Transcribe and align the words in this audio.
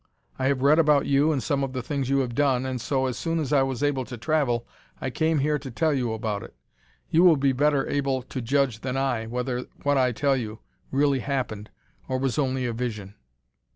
I 0.39 0.47
have 0.47 0.63
read 0.63 0.79
about 0.79 1.05
you 1.05 1.31
and 1.31 1.43
some 1.43 1.63
of 1.63 1.73
the 1.73 1.83
things 1.83 2.09
you 2.09 2.21
have 2.21 2.33
done, 2.33 2.65
and 2.65 2.81
so 2.81 3.05
as 3.05 3.19
soon 3.19 3.37
as 3.37 3.53
I 3.53 3.61
was 3.61 3.83
able 3.83 4.03
to 4.05 4.17
travel 4.17 4.65
I 4.99 5.11
came 5.11 5.37
here 5.37 5.59
to 5.59 5.69
tell 5.69 5.93
you 5.93 6.13
about 6.13 6.41
it. 6.41 6.55
You 7.11 7.21
will 7.23 7.37
be 7.37 7.51
better 7.51 7.87
able 7.87 8.23
to 8.23 8.41
judge 8.41 8.79
than 8.81 8.97
I, 8.97 9.27
whether 9.27 9.67
what 9.83 9.99
I 9.99 10.11
tell 10.11 10.35
you 10.35 10.57
really 10.89 11.19
happened 11.19 11.69
or 12.07 12.17
was 12.17 12.39
only 12.39 12.65
a 12.65 12.73
vision." 12.73 13.13